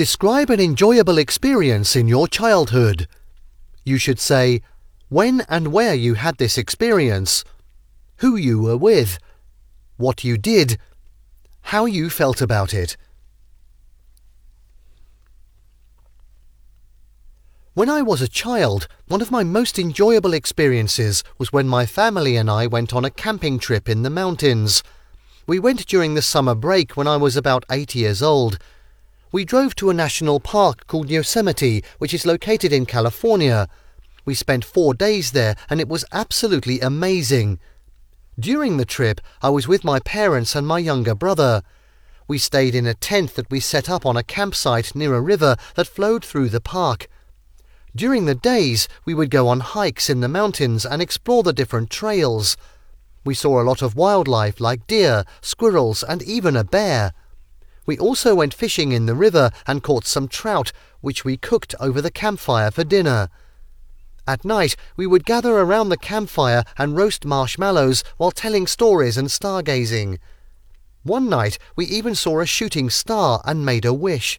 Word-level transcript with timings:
Describe 0.00 0.48
an 0.48 0.60
enjoyable 0.60 1.18
experience 1.18 1.94
in 1.94 2.08
your 2.08 2.26
childhood. 2.26 3.06
You 3.84 3.98
should 3.98 4.18
say 4.18 4.62
when 5.10 5.42
and 5.42 5.74
where 5.74 5.92
you 5.92 6.14
had 6.14 6.38
this 6.38 6.56
experience, 6.56 7.44
who 8.20 8.34
you 8.34 8.62
were 8.62 8.78
with, 8.78 9.18
what 9.98 10.24
you 10.24 10.38
did, 10.38 10.78
how 11.60 11.84
you 11.84 12.08
felt 12.08 12.40
about 12.40 12.72
it. 12.72 12.96
When 17.74 17.90
I 17.90 18.00
was 18.00 18.22
a 18.22 18.26
child, 18.26 18.88
one 19.06 19.20
of 19.20 19.30
my 19.30 19.44
most 19.44 19.78
enjoyable 19.78 20.32
experiences 20.32 21.22
was 21.36 21.52
when 21.52 21.68
my 21.68 21.84
family 21.84 22.36
and 22.36 22.50
I 22.50 22.66
went 22.66 22.94
on 22.94 23.04
a 23.04 23.10
camping 23.10 23.58
trip 23.58 23.86
in 23.86 24.02
the 24.02 24.08
mountains. 24.08 24.82
We 25.46 25.58
went 25.58 25.84
during 25.84 26.14
the 26.14 26.22
summer 26.22 26.54
break 26.54 26.96
when 26.96 27.06
I 27.06 27.18
was 27.18 27.36
about 27.36 27.66
eight 27.70 27.94
years 27.94 28.22
old. 28.22 28.58
We 29.32 29.44
drove 29.44 29.76
to 29.76 29.90
a 29.90 29.94
national 29.94 30.40
park 30.40 30.88
called 30.88 31.08
Yosemite, 31.08 31.84
which 31.98 32.12
is 32.12 32.26
located 32.26 32.72
in 32.72 32.84
California. 32.84 33.68
We 34.24 34.34
spent 34.34 34.64
four 34.64 34.92
days 34.92 35.30
there 35.30 35.54
and 35.68 35.80
it 35.80 35.88
was 35.88 36.04
absolutely 36.10 36.80
amazing. 36.80 37.60
During 38.40 38.76
the 38.76 38.84
trip, 38.84 39.20
I 39.40 39.50
was 39.50 39.68
with 39.68 39.84
my 39.84 40.00
parents 40.00 40.56
and 40.56 40.66
my 40.66 40.80
younger 40.80 41.14
brother. 41.14 41.62
We 42.26 42.38
stayed 42.38 42.74
in 42.74 42.86
a 42.86 42.94
tent 42.94 43.36
that 43.36 43.50
we 43.52 43.60
set 43.60 43.88
up 43.88 44.04
on 44.04 44.16
a 44.16 44.24
campsite 44.24 44.96
near 44.96 45.14
a 45.14 45.20
river 45.20 45.54
that 45.76 45.86
flowed 45.86 46.24
through 46.24 46.48
the 46.48 46.60
park. 46.60 47.06
During 47.94 48.24
the 48.24 48.34
days, 48.34 48.88
we 49.04 49.14
would 49.14 49.30
go 49.30 49.46
on 49.46 49.60
hikes 49.60 50.10
in 50.10 50.20
the 50.20 50.28
mountains 50.28 50.84
and 50.84 51.00
explore 51.00 51.44
the 51.44 51.52
different 51.52 51.90
trails. 51.90 52.56
We 53.24 53.34
saw 53.34 53.60
a 53.60 53.66
lot 53.66 53.80
of 53.80 53.94
wildlife 53.94 54.60
like 54.60 54.88
deer, 54.88 55.24
squirrels, 55.40 56.02
and 56.02 56.20
even 56.22 56.56
a 56.56 56.64
bear. 56.64 57.12
We 57.86 57.98
also 57.98 58.34
went 58.34 58.54
fishing 58.54 58.92
in 58.92 59.06
the 59.06 59.14
river 59.14 59.50
and 59.66 59.82
caught 59.82 60.04
some 60.06 60.28
trout, 60.28 60.72
which 61.00 61.24
we 61.24 61.36
cooked 61.36 61.74
over 61.80 62.00
the 62.00 62.10
campfire 62.10 62.70
for 62.70 62.84
dinner. 62.84 63.28
At 64.26 64.44
night, 64.44 64.76
we 64.96 65.06
would 65.06 65.24
gather 65.24 65.58
around 65.58 65.88
the 65.88 65.96
campfire 65.96 66.62
and 66.78 66.96
roast 66.96 67.24
marshmallows 67.24 68.04
while 68.16 68.30
telling 68.30 68.66
stories 68.66 69.16
and 69.16 69.28
stargazing. 69.28 70.18
One 71.02 71.28
night, 71.28 71.58
we 71.76 71.86
even 71.86 72.14
saw 72.14 72.40
a 72.40 72.46
shooting 72.46 72.90
star 72.90 73.40
and 73.44 73.64
made 73.64 73.84
a 73.84 73.94
wish. 73.94 74.38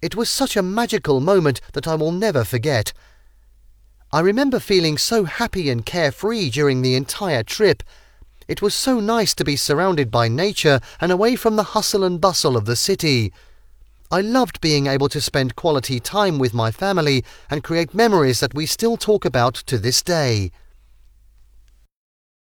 It 0.00 0.14
was 0.14 0.30
such 0.30 0.56
a 0.56 0.62
magical 0.62 1.20
moment 1.20 1.60
that 1.72 1.88
I 1.88 1.96
will 1.96 2.12
never 2.12 2.44
forget. 2.44 2.92
I 4.12 4.20
remember 4.20 4.58
feeling 4.58 4.96
so 4.96 5.24
happy 5.24 5.68
and 5.68 5.84
carefree 5.84 6.50
during 6.50 6.82
the 6.82 6.94
entire 6.94 7.42
trip. 7.42 7.82
It 8.50 8.60
was 8.60 8.74
so 8.74 8.98
nice 8.98 9.32
to 9.36 9.44
be 9.44 9.54
surrounded 9.54 10.10
by 10.10 10.26
nature 10.26 10.80
and 11.00 11.12
away 11.12 11.36
from 11.36 11.54
the 11.54 11.62
hustle 11.62 12.02
and 12.02 12.20
bustle 12.20 12.56
of 12.56 12.64
the 12.64 12.74
city. 12.74 13.32
I 14.10 14.22
loved 14.22 14.60
being 14.60 14.88
able 14.88 15.08
to 15.10 15.20
spend 15.20 15.54
quality 15.54 16.00
time 16.00 16.36
with 16.40 16.52
my 16.52 16.72
family 16.72 17.24
and 17.48 17.62
create 17.62 17.94
memories 17.94 18.40
that 18.40 18.52
we 18.52 18.66
still 18.66 18.96
talk 18.96 19.24
about 19.24 19.54
to 19.66 19.78
this 19.78 20.02
day. 20.02 20.50